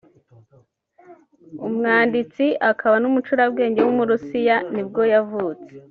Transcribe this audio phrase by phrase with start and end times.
[1.67, 5.71] umwanditsi akaba n’umucurabwenge w’umurusiya nibwo yavutse